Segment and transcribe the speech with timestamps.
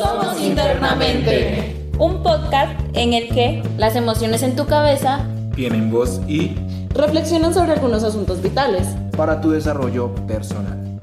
[0.00, 1.76] Somos Internamente.
[1.98, 6.56] Un podcast en el que las emociones en tu cabeza tienen voz y
[6.94, 10.98] reflexionan sobre algunos asuntos vitales para tu desarrollo personal.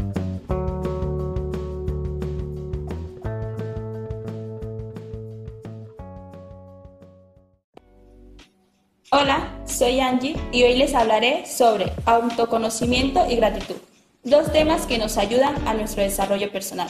[9.11, 13.75] Hola, soy Angie y hoy les hablaré sobre autoconocimiento y gratitud,
[14.23, 16.89] dos temas que nos ayudan a nuestro desarrollo personal.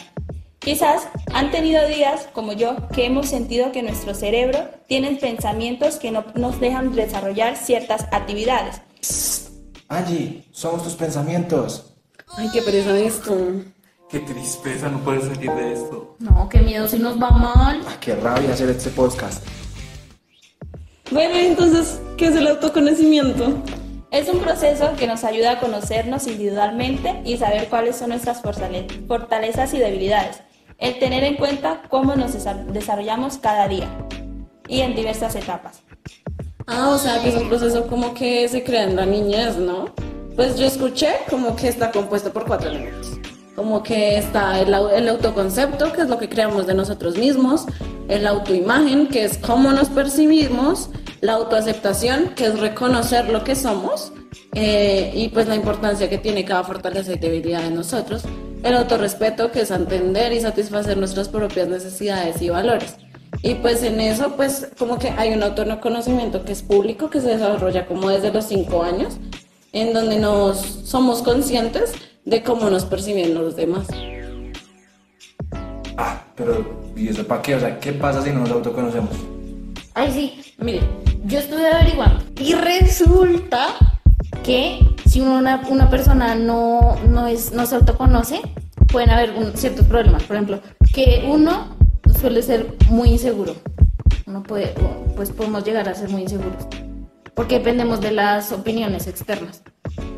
[0.67, 6.11] Quizás han tenido días, como yo, que hemos sentido que nuestro cerebro tiene pensamientos que
[6.11, 8.81] no nos dejan desarrollar ciertas actividades.
[9.87, 11.93] Angie, somos tus pensamientos.
[12.35, 13.33] Ay, qué pereza esto.
[14.09, 16.17] Qué tristeza, no puedes salir de esto.
[16.19, 17.81] No, qué miedo si nos va mal.
[17.87, 19.47] Ah, qué rabia hacer este podcast.
[21.11, 23.63] Bueno, entonces, ¿qué es el autoconocimiento?
[24.11, 29.73] Es un proceso que nos ayuda a conocernos individualmente y saber cuáles son nuestras fortalezas
[29.73, 30.41] y debilidades.
[30.77, 33.89] El tener en cuenta cómo nos desarrollamos cada día
[34.67, 35.81] y en diversas etapas.
[36.67, 39.85] Ah, o sea, que es un proceso como que se crea en la niñez, ¿no?
[40.35, 43.19] Pues yo escuché como que está compuesto por cuatro elementos.
[43.55, 47.65] Como que está el, el autoconcepto, que es lo que creamos de nosotros mismos,
[48.07, 50.89] el autoimagen, que es cómo nos percibimos,
[51.21, 54.11] la autoaceptación, que es reconocer lo que somos,
[54.53, 58.23] eh, y pues la importancia que tiene cada fortaleza y debilidad de nosotros,
[58.67, 62.95] el autorrespeto, que es entender y satisfacer nuestras propias necesidades y valores.
[63.41, 67.29] Y pues en eso, pues como que hay un autoconocimiento que es público, que se
[67.29, 69.17] desarrolla como desde los cinco años,
[69.73, 71.93] en donde nos somos conscientes
[72.25, 73.87] de cómo nos perciben los demás.
[75.97, 77.55] Ah, pero ¿y eso para qué?
[77.55, 79.11] O sea, ¿qué pasa si no nos autoconocemos?
[79.93, 80.81] Ay, sí, mire,
[81.25, 83.69] yo estuve averiguando y resulta
[84.43, 88.41] que si una, una persona no, no, es, no se autoconoce,
[88.87, 90.23] pueden haber ciertos problemas.
[90.23, 90.61] Por ejemplo,
[90.93, 91.75] que uno
[92.19, 93.55] suele ser muy inseguro.
[94.25, 94.73] Uno puede,
[95.15, 96.67] pues podemos llegar a ser muy inseguros.
[97.33, 99.61] Porque dependemos de las opiniones externas.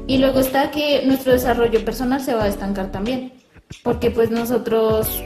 [0.07, 3.33] Y luego está que nuestro desarrollo personal se va a estancar también.
[3.83, 5.21] Porque pues nosotros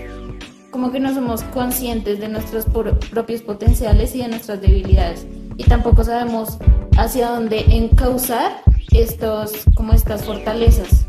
[0.73, 2.65] como que no somos conscientes de nuestros
[3.11, 5.25] propios potenciales y de nuestras debilidades.
[5.55, 6.57] Y tampoco sabemos
[6.97, 11.05] hacia dónde encauzar estos, como estas fortalezas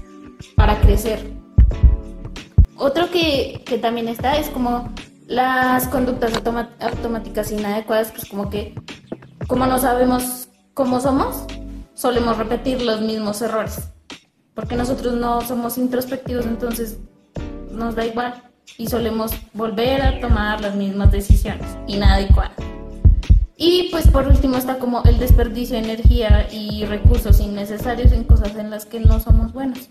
[0.54, 1.33] para crecer.
[2.76, 4.92] Otro que, que también está es como
[5.26, 6.32] las conductas
[6.80, 8.74] automáticas inadecuadas, pues como que
[9.46, 11.44] como no sabemos cómo somos,
[11.94, 13.80] solemos repetir los mismos errores.
[14.54, 16.98] Porque nosotros no somos introspectivos, entonces
[17.70, 18.42] nos da igual
[18.78, 22.52] y solemos volver a tomar las mismas decisiones inadecuadas.
[23.56, 28.54] Y pues por último está como el desperdicio de energía y recursos innecesarios en cosas
[28.56, 29.88] en las que no somos buenos.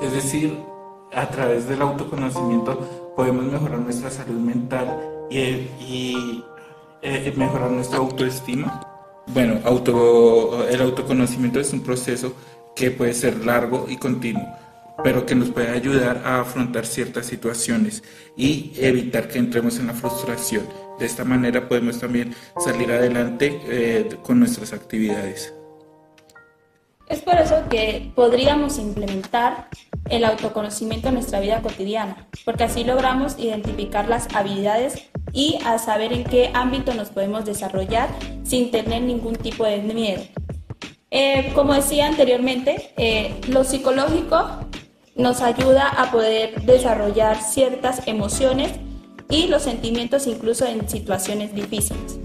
[0.00, 0.56] Es decir,
[1.14, 4.98] a través del autoconocimiento podemos mejorar nuestra salud mental
[5.30, 6.42] y,
[7.02, 8.86] eh, mejorar nuestra autoestima.
[9.28, 12.34] Bueno, auto, el autoconocimiento es un proceso
[12.74, 14.46] que puede ser largo y continuo,
[15.04, 18.02] pero que nos puede ayudar a afrontar ciertas situaciones
[18.36, 20.66] y evitar que entremos en la frustración.
[20.98, 25.52] De esta manera podemos también salir adelante eh, con nuestras actividades.
[27.08, 29.68] Es por eso que podríamos implementar
[30.10, 36.12] el autoconocimiento en nuestra vida cotidiana, porque así logramos identificar las habilidades y a saber
[36.12, 38.08] en qué ámbito nos podemos desarrollar
[38.42, 40.22] sin tener ningún tipo de miedo.
[41.10, 44.48] Eh, como decía anteriormente, eh, lo psicológico
[45.14, 48.72] nos ayuda a poder desarrollar ciertas emociones
[49.28, 52.18] y los sentimientos incluso en situaciones difíciles.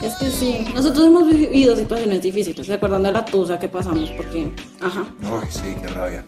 [0.00, 4.50] Es que sí, nosotros hemos vivido situaciones difíciles, recordando la tusa que pasamos, porque,
[4.80, 5.06] ajá.
[5.22, 6.24] Ay, sí, qué rabia.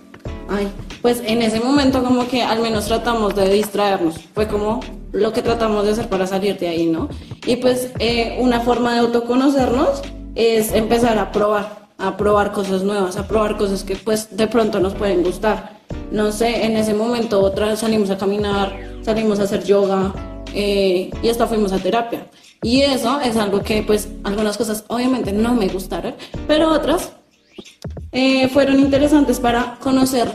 [0.48, 0.68] Ay,
[1.02, 4.80] pues en ese momento como que al menos tratamos de distraernos, fue como
[5.12, 7.08] lo que tratamos de hacer para salir de ahí, ¿no?
[7.46, 10.02] Y pues eh, una forma de autoconocernos
[10.34, 14.80] es empezar a probar, a probar cosas nuevas, a probar cosas que pues de pronto
[14.80, 15.78] nos pueden gustar.
[16.10, 20.12] No sé, en ese momento otra salimos a caminar, salimos a hacer yoga
[20.52, 22.26] eh, y hasta fuimos a terapia.
[22.62, 26.14] Y eso es algo que pues algunas cosas obviamente no me gustaron,
[26.48, 27.12] pero otras
[28.12, 30.28] eh, fueron interesantes para conocer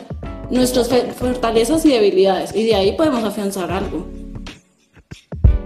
[0.49, 4.07] nuestras fortalezas y debilidades y de ahí podemos afianzar algo.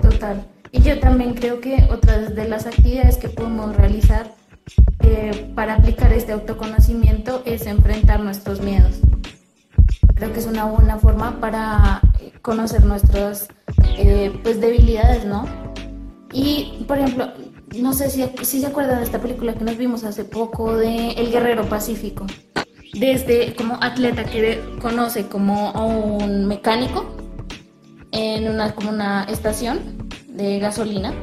[0.01, 0.45] Total.
[0.71, 4.33] Y yo también creo que otras de las actividades que podemos realizar
[5.01, 8.99] eh, para aplicar este autoconocimiento es enfrentar nuestros miedos.
[10.15, 12.01] Creo que es una buena forma para
[12.41, 13.47] conocer nuestras
[13.97, 15.45] eh, pues debilidades, ¿no?
[16.31, 17.31] Y, por ejemplo,
[17.79, 21.11] no sé si, si se acuerdan de esta película que nos vimos hace poco de
[21.11, 22.25] El Guerrero Pacífico.
[22.93, 27.15] De este como atleta que conoce como a un mecánico
[28.11, 29.79] en una, como una estación
[30.27, 31.13] de gasolina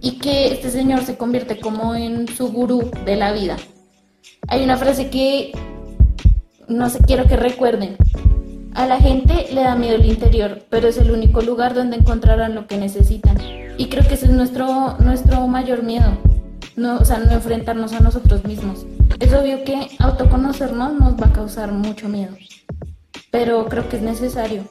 [0.00, 3.56] y que este señor se convierte como en su gurú de la vida.
[4.46, 5.52] Hay una frase que
[6.68, 7.96] no sé, quiero que recuerden.
[8.74, 12.54] A la gente le da miedo el interior, pero es el único lugar donde encontrarán
[12.54, 13.38] lo que necesitan.
[13.78, 16.18] Y creo que ese es nuestro, nuestro mayor miedo,
[16.74, 18.84] no, o sea, no enfrentarnos a nosotros mismos.
[19.20, 22.34] Es obvio que autoconocernos nos va a causar mucho miedo,
[23.30, 24.64] pero creo que es necesario.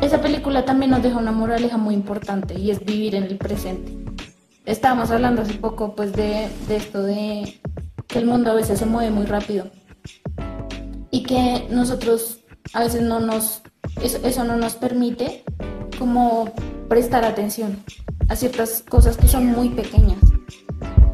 [0.00, 3.98] Esa película también nos deja una moraleja muy importante y es vivir en el presente.
[4.64, 7.60] Estábamos hablando hace poco pues de, esto de
[8.06, 9.66] que el mundo a veces se mueve muy rápido
[11.10, 12.38] y que nosotros
[12.74, 13.62] a veces no nos,
[14.00, 15.42] eso, eso no nos permite
[15.98, 16.52] como
[16.88, 17.76] prestar atención
[18.30, 20.18] a ciertas cosas que son muy pequeñas.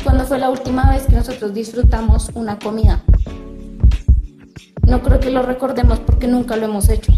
[0.04, 3.02] Cuando fue la última vez que nosotros disfrutamos una comida?
[4.86, 7.12] No creo que lo recordemos porque nunca lo hemos hecho.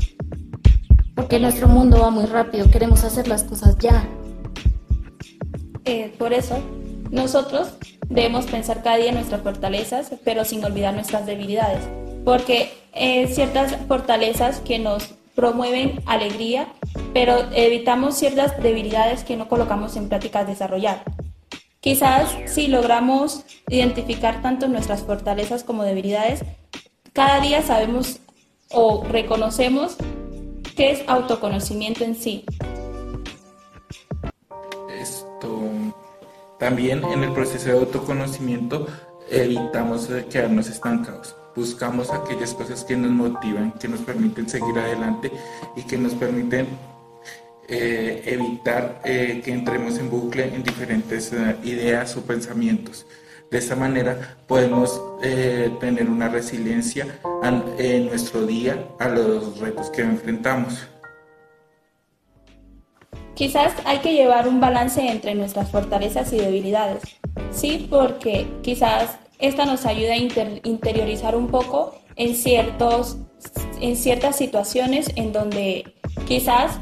[1.16, 4.08] Porque nuestro mundo va muy rápido, queremos hacer las cosas ya.
[5.84, 6.60] Eh, por eso,
[7.10, 7.72] nosotros
[8.08, 11.82] debemos pensar cada día en nuestras fortalezas, pero sin olvidar nuestras debilidades.
[12.24, 16.68] Porque eh, ciertas fortalezas que nos promueven alegría,
[17.12, 21.02] pero evitamos ciertas debilidades que no colocamos en prácticas desarrollar.
[21.80, 26.40] Quizás si logramos identificar tanto nuestras fortalezas como debilidades,
[27.12, 28.20] cada día sabemos
[28.70, 29.96] o reconocemos
[30.76, 32.44] qué es autoconocimiento en sí.
[35.00, 35.60] Esto
[36.58, 38.86] también en el proceso de autoconocimiento
[39.30, 41.36] evitamos quedarnos estancados.
[41.54, 45.32] Buscamos aquellas cosas que nos motivan, que nos permiten seguir adelante
[45.76, 46.68] y que nos permiten
[47.70, 53.04] eh, evitar eh, que entremos en bucle en diferentes eh, ideas o pensamientos.
[53.50, 55.00] De esta manera podemos
[55.80, 57.06] tener una resiliencia
[57.78, 60.86] en nuestro día a los retos que enfrentamos.
[63.34, 67.02] Quizás hay que llevar un balance entre nuestras fortalezas y debilidades.
[67.50, 73.16] Sí, porque quizás esta nos ayuda a interiorizar un poco en, ciertos,
[73.80, 75.94] en ciertas situaciones en donde
[76.26, 76.78] quizás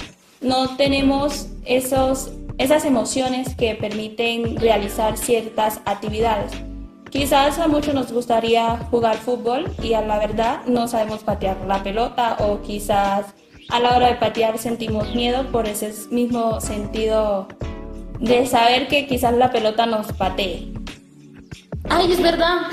[0.47, 6.53] no tenemos esos, esas emociones que permiten realizar ciertas actividades.
[7.11, 11.83] Quizás a muchos nos gustaría jugar fútbol y a la verdad no sabemos patear la
[11.83, 13.27] pelota o quizás
[13.69, 17.49] a la hora de patear sentimos miedo por ese mismo sentido
[18.21, 20.73] de saber que quizás la pelota nos patee.
[21.89, 22.69] Ay, es verdad.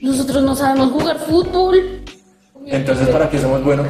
[0.00, 2.02] Nosotros no sabemos jugar fútbol.
[2.66, 3.86] Entonces, ¿para qué somos buenos?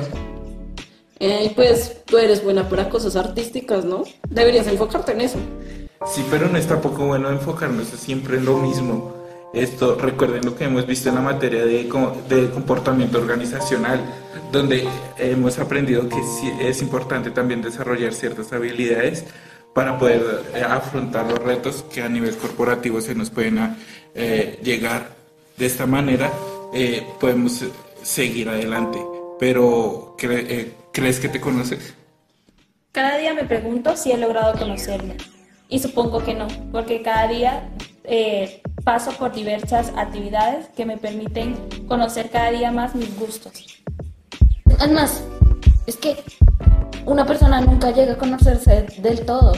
[1.21, 4.05] Eh, pues tú eres buena para cosas artísticas, ¿no?
[4.31, 5.37] Deberías enfocarte en eso.
[6.07, 9.17] Sí, pero no es tampoco bueno enfocarnos siempre en lo mismo.
[9.53, 11.91] Esto, recuerden lo que hemos visto en la materia de,
[12.29, 14.01] de comportamiento organizacional,
[14.53, 14.87] donde
[15.19, 16.21] hemos aprendido que
[16.61, 19.25] es importante también desarrollar ciertas habilidades
[19.73, 23.77] para poder eh, afrontar los retos que a nivel corporativo se nos pueden
[24.15, 25.17] eh, llegar.
[25.57, 26.33] De esta manera
[26.73, 27.65] eh, podemos
[28.05, 29.01] seguir adelante.
[29.41, 30.17] Pero,
[30.93, 31.95] ¿crees que te conoces?
[32.95, 35.17] Cada día me pregunto si he logrado conocerme.
[35.69, 37.69] Y supongo que no, porque cada día
[38.85, 41.57] paso por diversas actividades que me permiten
[41.89, 43.83] conocer cada día más mis gustos.
[44.79, 45.25] Además,
[45.89, 46.23] es que
[47.05, 49.55] una persona nunca llega a conocerse del todo.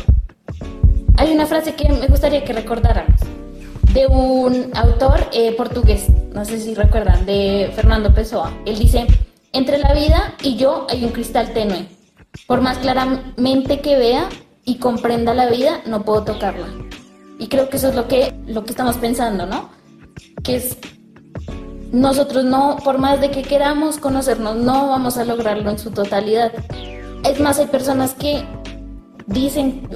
[1.18, 3.20] Hay una frase que me gustaría que recordáramos
[3.92, 8.50] de un autor eh, portugués, no sé si recuerdan, de Fernando Pessoa.
[8.64, 9.06] Él dice,
[9.52, 11.95] entre la vida y yo hay un cristal tenue.
[12.46, 14.28] Por más claramente que vea
[14.64, 16.66] y comprenda la vida, no puedo tocarla.
[17.38, 19.70] Y creo que eso es lo que, lo que estamos pensando, ¿no?
[20.42, 20.78] Que es,
[21.92, 26.52] nosotros no, por más de que queramos conocernos, no vamos a lograrlo en su totalidad.
[27.24, 28.44] Es más, hay personas que
[29.26, 29.88] dicen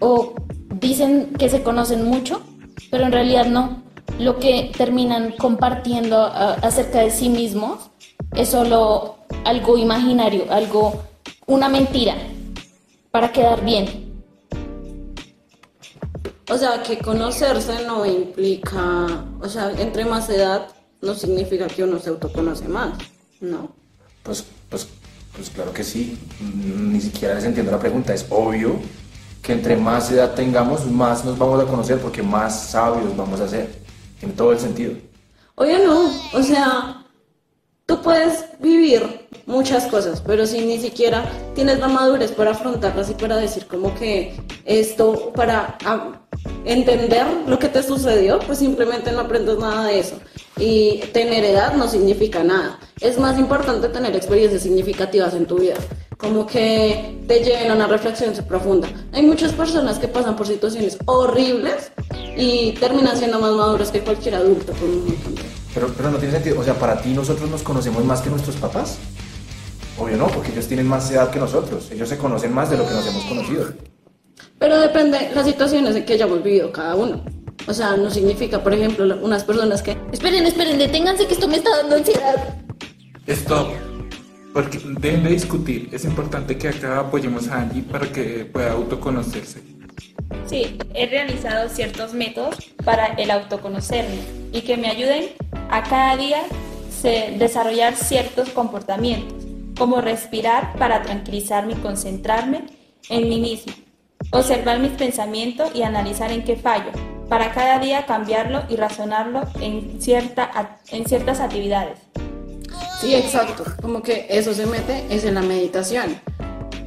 [0.00, 0.34] o
[0.80, 2.42] dicen que se conocen mucho,
[2.90, 3.82] pero en realidad no.
[4.18, 7.90] Lo que terminan compartiendo acerca de sí mismos
[8.34, 11.02] es solo algo imaginario, algo,
[11.46, 12.16] una mentira,
[13.10, 14.12] para quedar bien.
[16.48, 20.68] O sea, que conocerse no implica, o sea, entre más edad
[21.00, 22.98] no significa que uno se autoconoce más,
[23.40, 23.72] ¿no?
[24.22, 24.86] Pues, pues
[25.34, 28.76] pues claro que sí, ni siquiera les entiendo la pregunta, es obvio
[29.42, 33.48] que entre más edad tengamos, más nos vamos a conocer porque más sabios vamos a
[33.48, 33.70] ser,
[34.20, 34.92] en todo el sentido.
[35.54, 37.01] Oye, no, o sea,
[37.92, 43.14] tú puedes vivir muchas cosas, pero si ni siquiera tienes la madurez para afrontarlas y
[43.14, 44.34] para decir como que
[44.64, 46.12] esto, para ah,
[46.64, 50.16] entender lo que te sucedió, pues simplemente no aprendes nada de eso.
[50.56, 52.78] Y tener edad no significa nada.
[53.00, 55.76] Es más importante tener experiencias significativas en tu vida.
[56.16, 58.88] como que te lleven a una reflexión profunda.
[59.12, 61.90] Hay muchas personas que pasan por situaciones horribles
[62.36, 64.72] y terminan siendo más maduras que cualquier adulto.
[65.74, 68.56] Pero, pero no tiene sentido, o sea, para ti nosotros nos conocemos más que nuestros
[68.56, 68.98] papás.
[69.98, 72.86] Obvio no, porque ellos tienen más edad que nosotros, ellos se conocen más de lo
[72.86, 73.72] que nos hemos conocido.
[74.58, 77.24] Pero depende las situaciones en que hayamos vivido cada uno.
[77.66, 79.96] O sea, no significa, por ejemplo, unas personas que...
[80.12, 82.58] Esperen, esperen, deténganse que esto me está dando ansiedad.
[83.26, 83.68] Stop.
[84.52, 85.88] Porque deben de discutir.
[85.92, 89.62] Es importante que acá apoyemos a Angie para que pueda autoconocerse.
[90.46, 94.18] Sí, he realizado ciertos métodos para el autoconocerme
[94.52, 95.30] y que me ayuden
[95.72, 96.42] a cada día
[97.38, 99.42] desarrollar ciertos comportamientos,
[99.76, 102.66] como respirar para tranquilizarme y concentrarme
[103.08, 103.72] en mí mismo,
[104.30, 106.92] observar mis pensamientos y analizar en qué fallo,
[107.28, 111.98] para cada día cambiarlo y razonarlo en, cierta, en ciertas actividades.
[113.00, 113.64] Sí, exacto.
[113.80, 116.20] Como que eso se mete es en la meditación.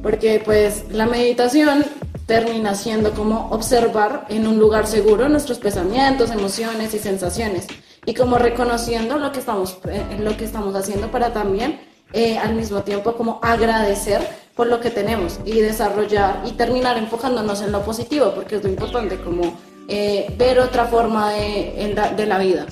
[0.00, 1.84] Porque pues la meditación
[2.26, 7.66] termina siendo como observar en un lugar seguro nuestros pensamientos, emociones y sensaciones.
[8.06, 11.80] Y como reconociendo lo que estamos, eh, lo que estamos haciendo para también
[12.12, 14.20] eh, al mismo tiempo como agradecer
[14.54, 18.70] por lo que tenemos y desarrollar y terminar enfocándonos en lo positivo, porque es lo
[18.70, 19.58] importante, como
[19.88, 22.66] eh, ver otra forma de, de la vida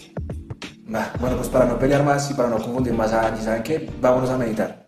[1.19, 3.91] bueno, pues para no pelear más y para no confundir más a Angie, ¿saben qué?
[4.01, 4.84] Vámonos a meditar.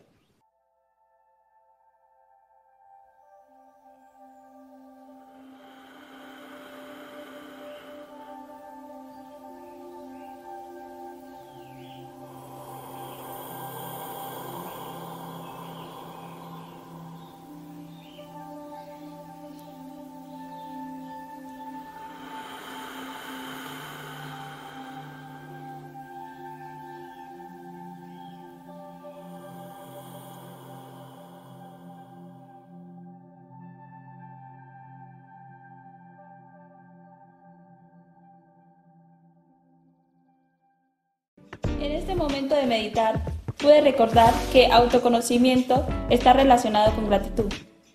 [41.86, 43.22] En este momento de meditar,
[43.58, 47.46] pude recordar que autoconocimiento está relacionado con gratitud,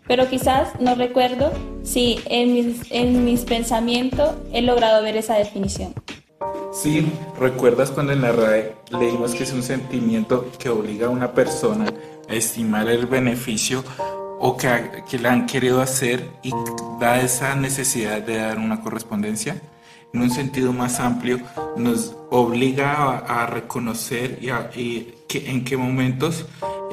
[0.08, 1.52] pero quizás no recuerdo
[1.84, 5.94] si en mis, en mis pensamientos he logrado ver esa definición.
[6.72, 7.06] Sí,
[7.38, 11.94] ¿recuerdas cuando en la RAE leímos que es un sentimiento que obliga a una persona
[12.30, 13.84] a estimar el beneficio
[14.40, 16.52] o que, que le han querido hacer y
[16.98, 19.62] da esa necesidad de dar una correspondencia?
[20.14, 21.40] En un sentido más amplio,
[21.78, 24.40] nos obliga a, reconocer
[24.76, 26.46] y, que, en qué momentos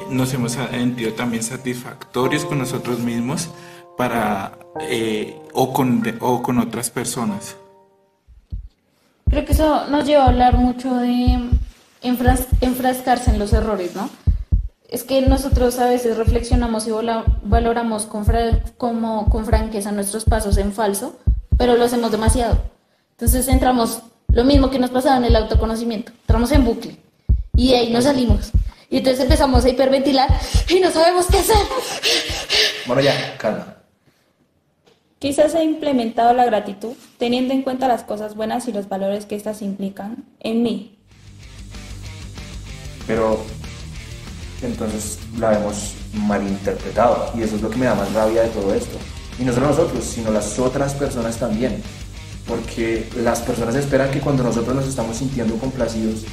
[0.09, 3.49] nos hemos sentido también satisfactorios con nosotros mismos
[3.97, 7.57] para, eh, o, con, o con otras personas.
[9.29, 11.49] Creo que eso nos lleva a hablar mucho de
[12.01, 14.09] enfrascarse en los errores, ¿no?
[14.87, 16.91] Es que nosotros a veces reflexionamos y
[17.43, 18.25] valoramos con,
[18.77, 21.19] como, con franqueza nuestros pasos en falso,
[21.57, 22.57] pero lo hacemos demasiado.
[23.19, 23.99] Entonces entramos,
[24.29, 26.95] lo mismo que nos pasaba en el autoconocimiento, entramos en bucle
[27.53, 28.51] y ahí nos salimos.
[28.89, 30.29] Y entonces empezamos a hiperventilar
[30.69, 31.57] y no sabemos qué hacer.
[32.87, 33.75] Bueno, ya, calma.
[35.19, 39.35] Quizás he implementado la gratitud teniendo en cuenta las cosas buenas y los valores que
[39.35, 40.97] éstas implican en mí.
[43.05, 43.43] Pero
[44.61, 48.73] entonces la hemos malinterpretado y eso es lo que me da más rabia de todo
[48.73, 48.97] esto.
[49.37, 51.83] Y no solo nosotros, sino las otras personas también
[52.49, 56.25] porque las personas esperan que cuando nosotros nos estamos sintiendo complacidos,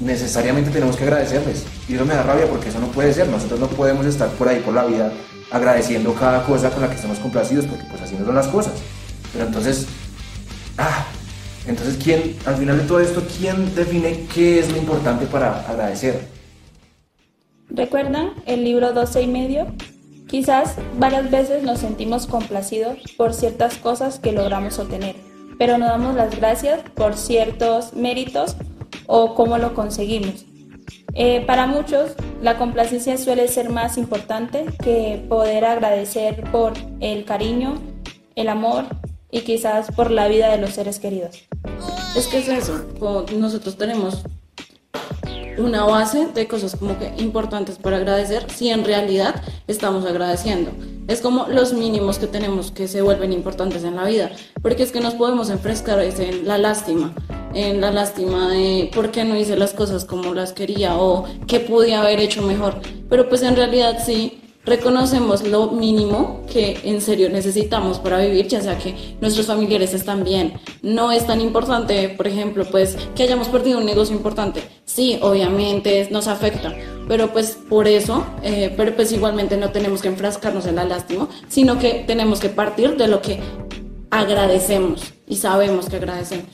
[0.00, 1.64] necesariamente tenemos que agradecerles.
[1.88, 3.28] Y eso me da rabia porque eso no puede ser.
[3.28, 5.12] Nosotros no podemos estar por ahí por la vida
[5.50, 8.72] agradeciendo cada cosa con la que estamos complacidos, porque pues así no son las cosas.
[9.32, 9.86] Pero entonces,
[10.78, 11.06] ah,
[11.66, 16.28] entonces quién, al final de todo esto, ¿quién define qué es lo importante para agradecer?
[17.68, 19.66] ¿Recuerdan el libro 12 y medio?
[20.28, 25.14] Quizás varias veces nos sentimos complacidos por ciertas cosas que logramos obtener,
[25.56, 28.56] pero no damos las gracias por ciertos méritos
[29.06, 30.44] o cómo lo conseguimos.
[31.14, 37.74] Eh, para muchos, la complacencia suele ser más importante que poder agradecer por el cariño,
[38.34, 38.84] el amor
[39.30, 41.44] y quizás por la vida de los seres queridos.
[42.16, 42.84] Es que es eso,
[43.38, 44.24] nosotros tenemos
[45.58, 50.70] una base de cosas como que importantes para agradecer si en realidad estamos agradeciendo.
[51.08, 54.32] Es como los mínimos que tenemos que se vuelven importantes en la vida,
[54.62, 57.14] porque es que nos podemos enfrescar en la lástima,
[57.54, 61.60] en la lástima de por qué no hice las cosas como las quería o qué
[61.60, 67.30] pude haber hecho mejor, pero pues en realidad sí reconocemos lo mínimo que en serio
[67.30, 70.54] necesitamos para vivir, ya sea que nuestros familiares están bien.
[70.82, 74.62] No es tan importante, por ejemplo, pues que hayamos perdido un negocio importante.
[74.86, 76.74] Sí, obviamente nos afecta,
[77.08, 81.28] pero pues por eso, eh, pero pues igualmente no tenemos que enfrascarnos en la lástima,
[81.48, 83.40] sino que tenemos que partir de lo que
[84.10, 86.46] agradecemos y sabemos que agradecemos.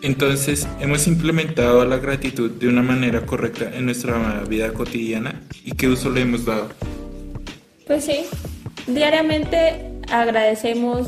[0.00, 5.88] Entonces, hemos implementado la gratitud de una manera correcta en nuestra vida cotidiana y qué
[5.88, 6.68] uso le hemos dado.
[7.86, 8.24] Pues sí,
[8.86, 11.06] diariamente agradecemos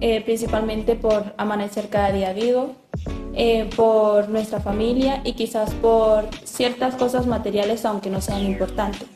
[0.00, 2.74] eh, principalmente por amanecer cada día vivo,
[3.34, 9.06] eh, por nuestra familia y quizás por ciertas cosas materiales aunque no sean importantes.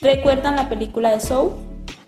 [0.00, 1.52] ¿Recuerdan la película de Soul?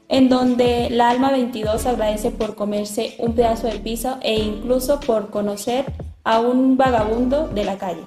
[0.08, 5.30] En donde la alma 22 agradece por comerse un pedazo de pizza e incluso por
[5.30, 5.84] conocer
[6.22, 8.04] a un vagabundo de la calle.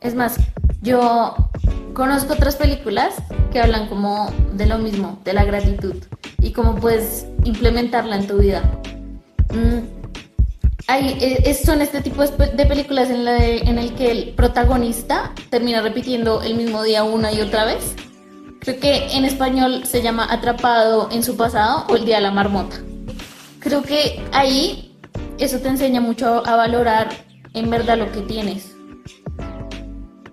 [0.00, 0.36] Es más,
[0.82, 1.34] yo
[1.94, 3.14] conozco otras películas
[3.52, 5.96] que hablan como de lo mismo, de la gratitud
[6.40, 8.62] y cómo puedes implementarla en tu vida.
[9.50, 10.03] Mm,
[10.86, 15.80] hay, eh, son este tipo de películas en, la en el que el protagonista termina
[15.80, 17.94] repitiendo el mismo día una y otra vez.
[18.60, 22.30] Creo que en español se llama Atrapado en su pasado o El Día de la
[22.30, 22.76] Marmota.
[23.60, 24.96] Creo que ahí
[25.38, 27.08] eso te enseña mucho a valorar
[27.54, 28.74] en verdad lo que tienes.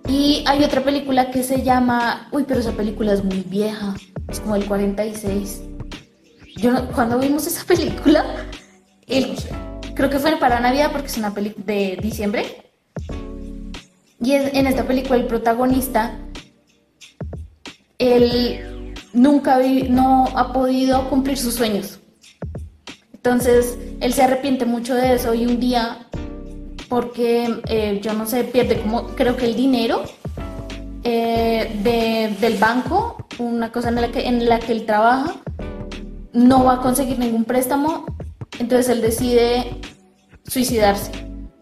[0.08, 3.94] Y hay otra película que se llama, uy, pero esa película es muy vieja,
[4.28, 5.62] es como el 46.
[6.56, 8.24] Yo cuando vimos esa película,
[9.06, 9.34] el,
[9.94, 12.70] creo que fue para Navidad porque es una película de diciembre.
[14.20, 16.16] Y en esta película el protagonista,
[17.98, 19.58] él nunca
[19.88, 21.98] no ha podido cumplir sus sueños.
[23.12, 26.08] Entonces, él se arrepiente mucho de eso y un día
[26.88, 30.02] porque eh, yo no sé, pierde como, creo que el dinero
[31.04, 35.36] eh, del banco, una cosa en la, que, en la que él trabaja,
[36.32, 38.04] no va a conseguir ningún préstamo,
[38.58, 39.80] entonces él decide
[40.46, 41.10] suicidarse.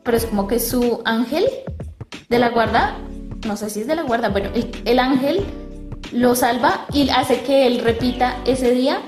[0.02, 1.44] Pero es como que su ángel
[2.28, 2.96] de la guarda,
[3.46, 5.44] no sé si es de la guarda, pero el, el ángel
[6.12, 9.00] lo salva y hace que él repita ese día,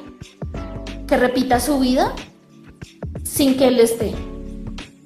[1.06, 2.12] que repita su vida
[3.24, 4.14] sin que él esté.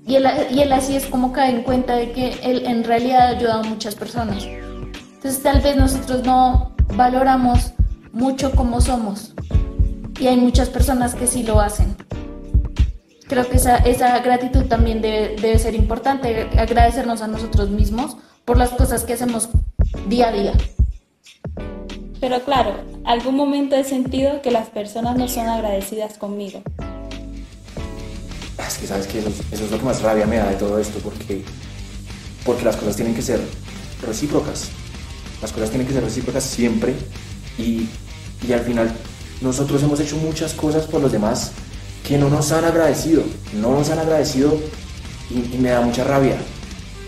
[0.07, 3.61] Y él, así es como cae en cuenta de que él en realidad ha ayudado
[3.61, 4.45] a muchas personas.
[4.45, 7.73] Entonces tal vez nosotros no valoramos
[8.13, 9.35] mucho como somos.
[10.21, 11.97] Y hay muchas personas que sí lo hacen.
[13.29, 18.57] Creo que esa, esa gratitud también debe, debe ser importante, agradecernos a nosotros mismos por
[18.57, 19.49] las cosas que hacemos
[20.09, 20.53] día a día.
[22.21, 26.63] Pero claro, algún momento he sentido que las personas no son agradecidas conmigo
[28.67, 30.99] es que sabes que eso, es lo que más rabia me da de todo esto,
[30.99, 31.43] porque,
[32.45, 33.41] porque las cosas tienen que ser
[34.05, 34.69] recíprocas.
[35.41, 36.95] Las cosas tienen que ser recíprocas siempre
[37.59, 37.89] y,
[38.47, 38.91] y al final
[39.41, 41.53] nosotros hemos hecho muchas cosas por los demás
[42.07, 43.23] que no nos han agradecido,
[43.61, 44.59] no nos han agradecido
[45.31, 46.37] y, me da mucha rabia.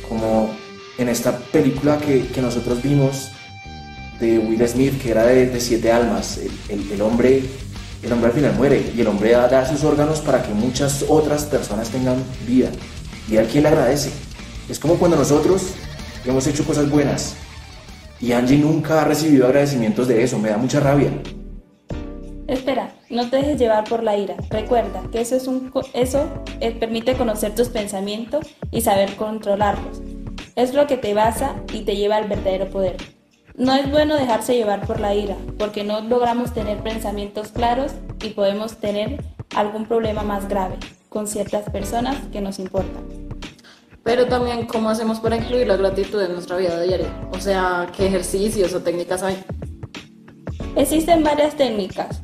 [0.08, 0.50] Como
[0.98, 3.30] en esta película que, que nosotros vimos
[4.20, 7.42] de Will Smith, que era de, Siete Almas, el, el hombre
[8.02, 11.44] el hombre al final muere y el hombre da, sus órganos para que muchas otras
[11.44, 12.70] personas tengan vida.
[13.28, 14.10] Y a quien le agradece.
[14.68, 15.62] Es como cuando nosotros
[16.24, 17.34] hemos hecho cosas buenas
[18.20, 20.38] y Angie nunca ha recibido agradecimientos de eso.
[20.38, 21.10] Me da mucha rabia.
[22.46, 24.36] Espera, no te dejes llevar por la ira.
[24.50, 26.28] Recuerda que eso, es un, eso
[26.60, 30.02] eh, permite conocer tus pensamientos y saber controlarlos.
[30.56, 32.96] Es lo que te basa y te lleva al verdadero poder.
[33.56, 37.92] No es bueno dejarse llevar por la ira, porque no logramos tener pensamientos claros
[38.22, 40.76] y podemos tener algún problema más grave
[41.08, 43.04] con ciertas personas que nos importan.
[44.04, 47.08] Pero también, ¿cómo hacemos para incluir la gratitud en nuestra vida diaria?
[47.32, 49.42] O sea, ¿qué ejercicios o técnicas hay?
[50.76, 52.20] Existen varias técnicas.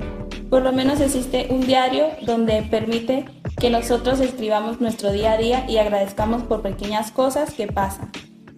[0.51, 3.25] Por lo menos existe un diario donde permite
[3.59, 8.11] que nosotros escribamos nuestro día a día y agradezcamos por pequeñas cosas que pasan.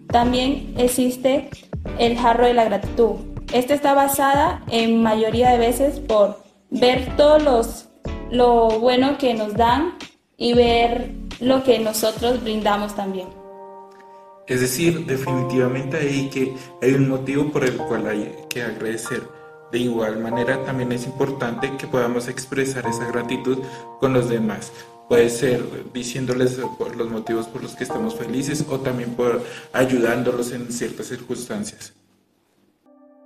[0.07, 1.49] También existe
[1.97, 3.15] el jarro de la gratitud.
[3.53, 7.87] Esta está basada en mayoría de veces por ver todos los
[8.29, 9.95] lo bueno que nos dan
[10.37, 13.27] y ver lo que nosotros brindamos también.
[14.47, 19.23] Es decir, definitivamente hay que hay un motivo por el cual hay que agradecer.
[19.71, 23.59] De igual manera, también es importante que podamos expresar esa gratitud
[23.99, 24.71] con los demás.
[25.09, 25.61] Puede ser
[25.93, 26.59] diciéndoles
[26.97, 29.41] los motivos por los que estamos felices o también por
[29.73, 31.93] ayudándolos en ciertas circunstancias.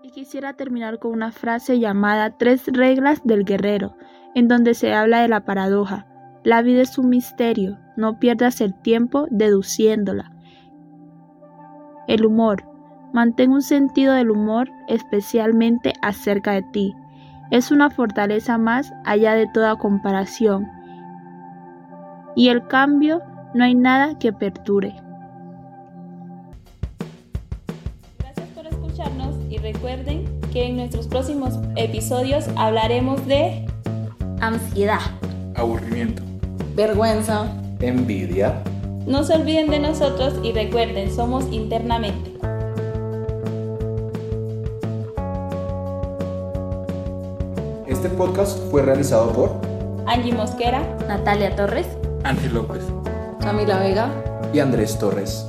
[0.04, 3.96] Y quisiera terminar con una frase llamada Tres reglas del guerrero,
[4.36, 6.08] en donde se habla de la paradoja.
[6.44, 10.32] La vida es un misterio, no pierdas el tiempo deduciéndola.
[12.08, 12.71] El humor.
[13.13, 16.95] Mantén un sentido del humor especialmente acerca de ti.
[17.52, 20.67] Es una fortaleza más allá de toda comparación
[22.36, 23.21] y el cambio
[23.54, 24.95] no hay nada que perture.
[29.62, 33.65] recuerden que en nuestros próximos episodios hablaremos de
[34.39, 35.00] Ansiedad.
[35.56, 36.24] Aburrimiento.
[36.76, 37.45] Vergüenza.
[37.80, 38.62] Envidia.
[39.06, 42.31] No se olviden de nosotros y recuerden, somos internamente.
[48.12, 49.52] Este podcast fue realizado por
[50.06, 51.88] Angie Mosquera, Natalia Torres.
[52.26, 52.84] Ángel López.
[53.39, 54.10] Camila Vega.
[54.54, 55.45] y Andrés Torres.